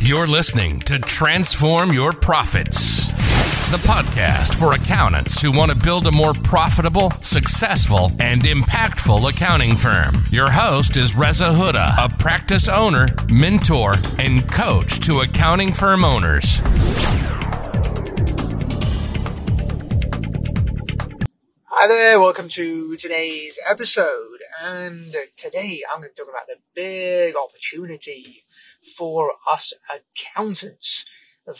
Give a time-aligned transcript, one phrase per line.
[0.00, 3.08] You're listening to Transform Your Profits,
[3.72, 9.74] the podcast for accountants who want to build a more profitable, successful, and impactful accounting
[9.74, 10.24] firm.
[10.30, 16.60] Your host is Reza Huda, a practice owner, mentor, and coach to accounting firm owners.
[21.66, 24.38] Hi there, welcome to today's episode.
[24.64, 28.44] And today I'm going to talk about the big opportunity
[28.88, 31.04] for us accountants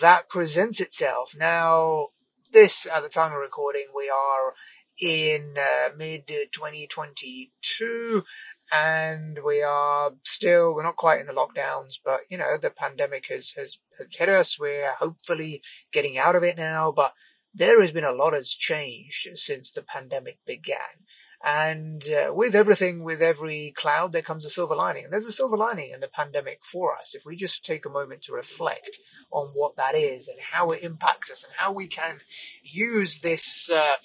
[0.00, 1.34] that presents itself.
[1.38, 2.08] Now,
[2.52, 4.52] this, at the time of recording, we are
[5.00, 8.22] in uh, mid 2022
[8.70, 13.26] and we are still, we're not quite in the lockdowns, but you know, the pandemic
[13.28, 13.78] has, has,
[14.16, 14.60] hit us.
[14.60, 15.60] We're hopefully
[15.92, 17.12] getting out of it now, but
[17.54, 21.06] there has been a lot has changed since the pandemic began.
[21.44, 25.04] And uh, with everything, with every cloud, there comes a silver lining.
[25.04, 27.14] And there's a silver lining in the pandemic for us.
[27.14, 28.98] If we just take a moment to reflect
[29.30, 32.16] on what that is and how it impacts us and how we can
[32.62, 33.96] use this uh,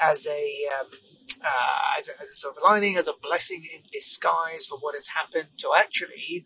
[0.00, 0.86] as a um,
[1.44, 5.08] uh, as, a, as a silver lining, as a blessing in disguise for what has
[5.08, 6.44] happened to actually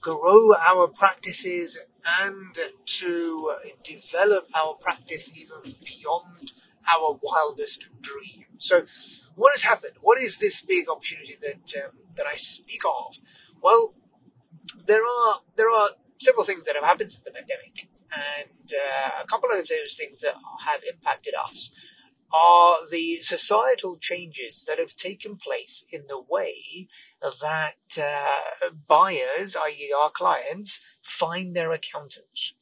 [0.00, 1.78] grow our practices
[2.22, 2.54] and
[2.86, 3.50] to
[3.84, 6.52] develop our practice even beyond
[6.94, 8.44] our wildest dream.
[8.58, 8.80] So,
[9.36, 9.94] what has happened?
[10.02, 13.18] What is this big opportunity that um, that I speak of?
[13.60, 13.94] Well,
[14.86, 19.26] there are there are several things that have happened since the pandemic, and uh, a
[19.26, 20.34] couple of those things that
[20.66, 21.70] have impacted us
[22.34, 26.88] are the societal changes that have taken place in the way
[27.20, 32.54] that uh, buyers, i.e., our clients, find their accountants.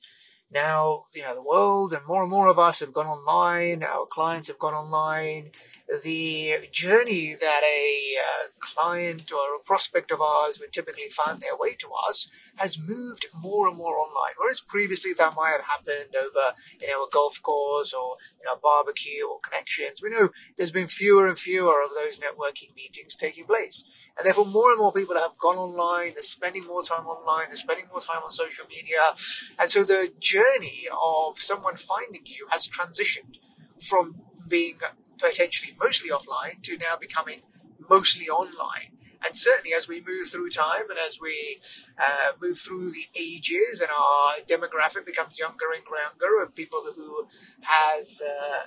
[0.53, 4.05] Now, you know, the world and more and more of us have gone online, our
[4.05, 5.51] clients have gone online.
[5.93, 11.57] The journey that a uh, client or a prospect of ours would typically find their
[11.57, 14.33] way to us has moved more and more online.
[14.39, 18.57] Whereas previously that might have happened over, you know, a golf course or, you know,
[18.63, 20.01] barbecue or connections.
[20.03, 23.85] We know there's been fewer and fewer of those networking meetings taking place.
[24.17, 27.57] And therefore more and more people have gone online, they're spending more time online, they're
[27.57, 29.13] spending more time on social media.
[29.61, 33.39] And so the journey of someone finding you has transitioned
[33.79, 34.15] from
[34.49, 34.79] being
[35.23, 37.41] potentially mostly offline to now becoming
[37.89, 38.99] mostly online.
[39.25, 41.59] And certainly as we move through time and as we
[41.97, 47.27] uh, move through the ages and our demographic becomes younger and younger of people who
[47.63, 48.59] have uh,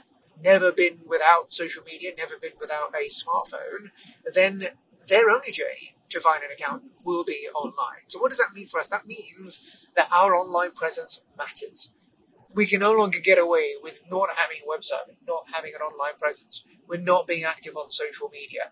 [0.41, 3.91] never been without social media, never been without a smartphone,
[4.33, 4.67] then
[5.09, 8.07] their only journey to find an account will be online.
[8.07, 8.87] So what does that mean for us?
[8.89, 11.93] That means that our online presence matters.
[12.55, 16.17] We can no longer get away with not having a website, not having an online
[16.17, 16.65] presence.
[16.87, 18.71] We're not being active on social media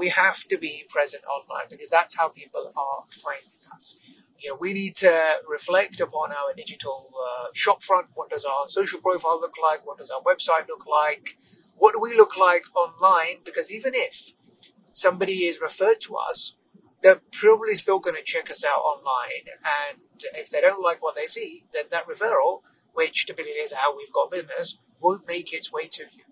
[0.00, 4.00] we have to be present online because that's how people are finding us.
[4.38, 8.06] You know, we need to reflect upon our digital uh, shopfront.
[8.14, 9.86] What does our social profile look like?
[9.86, 11.36] What does our website look like?
[11.76, 13.42] What do we look like online?
[13.44, 14.32] Because even if
[14.92, 16.56] somebody is referred to us,
[17.02, 19.44] they're probably still going to check us out online.
[19.92, 20.00] And
[20.34, 22.60] if they don't like what they see, then that referral,
[22.94, 26.24] which typically is how we've got business, won't make its way to you.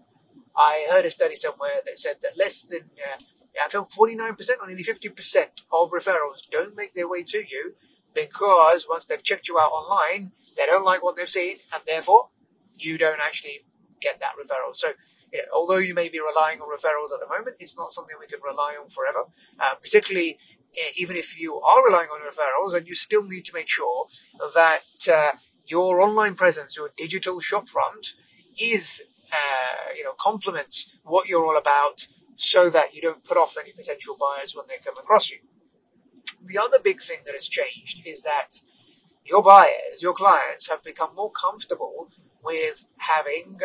[0.56, 3.18] I heard a study somewhere that said that less than uh,
[3.64, 7.74] I feel 49% or nearly 50% of referrals don't make their way to you
[8.14, 12.28] because once they've checked you out online, they don't like what they've seen, and therefore
[12.76, 13.64] you don't actually
[14.00, 14.74] get that referral.
[14.74, 14.88] So,
[15.32, 18.16] you know, although you may be relying on referrals at the moment, it's not something
[18.18, 19.24] we can rely on forever.
[19.58, 20.38] Uh, particularly,
[20.72, 24.06] uh, even if you are relying on referrals, and you still need to make sure
[24.54, 24.80] that
[25.12, 25.32] uh,
[25.70, 28.14] your online presence, your digital shopfront,
[28.60, 29.02] is
[29.32, 33.72] uh, you know complements what you're all about so that you don't put off any
[33.72, 35.38] potential buyers when they come across you.
[36.44, 38.60] The other big thing that has changed is that
[39.24, 42.08] your buyers, your clients have become more comfortable
[42.44, 43.58] with having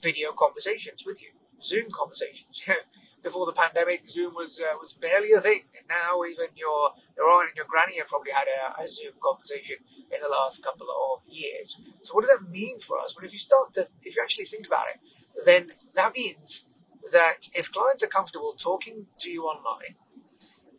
[0.00, 1.30] video conversations with you,
[1.62, 2.62] Zoom conversations.
[3.22, 7.28] Before the pandemic, Zoom was uh, was barely a thing, and now even your your
[7.28, 9.76] aunt and your granny have probably had a, a Zoom conversation
[10.10, 11.80] in the last couple of years.
[12.02, 13.16] So, what does that mean for us?
[13.16, 15.00] Well, if you start to, if you actually think about it,
[15.44, 16.64] then that means
[17.12, 19.96] that if clients are comfortable talking to you online,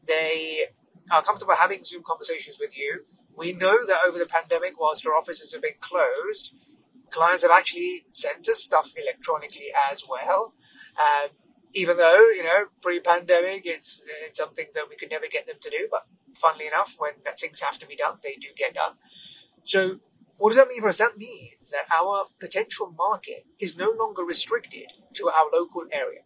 [0.07, 0.65] they
[1.11, 3.03] are comfortable having Zoom conversations with you.
[3.35, 6.55] We know that over the pandemic, whilst our offices have been closed,
[7.09, 10.53] clients have actually sent us stuff electronically as well.
[10.97, 11.29] Um,
[11.73, 15.69] even though, you know, pre-pandemic, it's, it's something that we could never get them to
[15.69, 16.01] do, but
[16.33, 18.93] funnily enough, when things have to be done, they do get done.
[19.63, 19.99] So
[20.37, 20.97] what does that mean for us?
[20.97, 26.21] That means that our potential market is no longer restricted to our local area.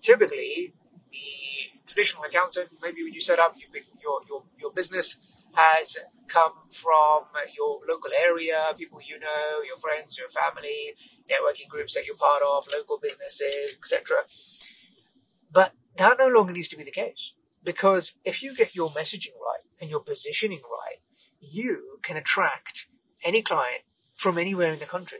[0.00, 0.72] Typically,
[1.10, 5.16] the traditional accountant, maybe when you set up your, your, your business
[5.54, 5.98] has
[6.28, 7.24] come from
[7.56, 10.94] your local area, people you know, your friends, your family,
[11.30, 14.18] networking groups that you're part of, local businesses, etc.
[15.52, 17.32] But that no longer needs to be the case.
[17.64, 20.98] Because if you get your messaging right and your positioning right,
[21.40, 22.86] you can attract
[23.24, 23.82] any client
[24.14, 25.18] from anywhere in the country.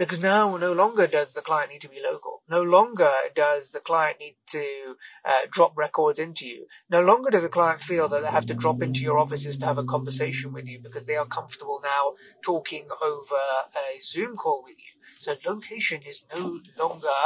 [0.00, 2.40] Because now no longer does the client need to be local.
[2.48, 6.68] No longer does the client need to uh, drop records into you.
[6.88, 9.66] No longer does a client feel that they have to drop into your offices to
[9.66, 13.34] have a conversation with you because they are comfortable now talking over
[13.76, 15.02] a Zoom call with you.
[15.18, 17.20] So location is no longer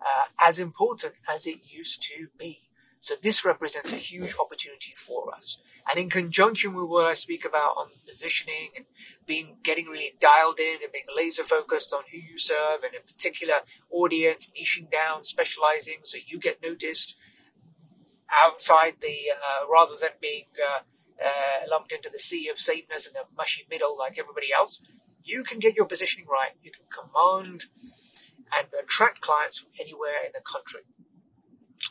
[0.00, 2.67] uh, as important as it used to be.
[3.08, 5.62] So this represents a huge opportunity for us.
[5.88, 8.84] And in conjunction with what I speak about on positioning and
[9.26, 13.00] being, getting really dialed in and being laser focused on who you serve and a
[13.00, 17.16] particular audience, niching down, specializing so you get noticed
[18.30, 20.80] outside the, uh, rather than being, uh,
[21.24, 24.82] uh, lumped into the sea of sameness and the mushy middle like everybody else.
[25.24, 26.52] You can get your positioning right.
[26.62, 27.64] You can command
[28.54, 30.82] and attract clients from anywhere in the country.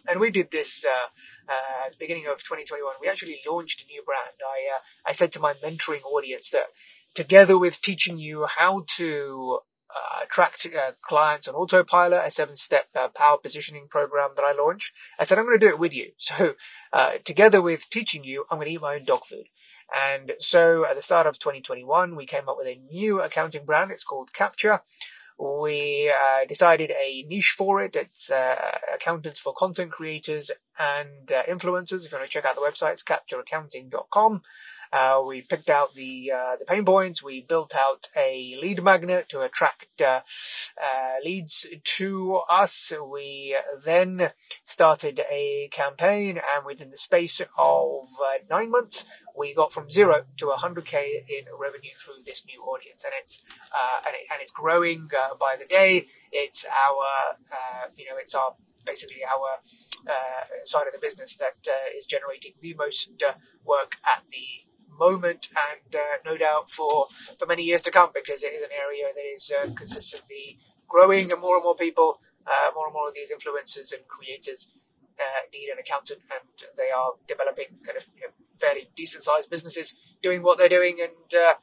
[0.10, 1.08] And we did this uh,
[1.50, 2.96] uh, at the beginning of 2021.
[3.02, 4.40] We actually launched a new brand.
[4.46, 6.68] I uh, I said to my mentoring audience that
[7.16, 9.60] together with teaching you how to
[9.90, 14.94] uh, attract uh, clients on autopilot, a seven-step uh, power positioning program that I launched,
[15.20, 16.12] I said I'm going to do it with you.
[16.20, 16.56] So
[17.24, 19.46] together with teaching you, I'm going to eat my own dog food.
[19.96, 23.92] And so at the start of 2021, we came up with a new accounting brand.
[23.92, 24.82] It's called Capture
[25.40, 27.96] we uh, decided a niche for it.
[27.96, 28.56] It's uh,
[28.94, 32.06] accountants for content creators and uh, influencers.
[32.06, 34.42] If you want to check out the website, it's captureaccounting.com.
[34.92, 37.22] Uh, we picked out the uh, the pain points.
[37.22, 40.22] We built out a lead magnet to attract uh,
[40.82, 42.94] uh leads to us.
[43.12, 44.30] We then
[44.64, 49.06] started a campaign, and within the space of uh, nine months,
[49.38, 53.44] we got from zero to 100k in revenue through this new audience, and it's
[53.76, 55.08] uh, and, it, and, it's growing
[55.40, 56.04] by the day.
[56.32, 57.38] It's our
[57.98, 58.56] you know it's our
[58.86, 59.60] basically our
[60.64, 61.68] side of the business that
[61.98, 63.22] is generating the most
[63.66, 64.67] work at the
[64.98, 67.06] moment and uh, no doubt for,
[67.38, 70.58] for many years to come because it is an area that is uh, consistently
[70.88, 74.76] growing and more and more people, uh, more and more of these influencers and creators
[75.20, 76.48] uh, need an accountant and
[76.78, 80.98] they are developing kind of you know, fairly decent sized businesses doing what they're doing
[81.02, 81.54] and uh,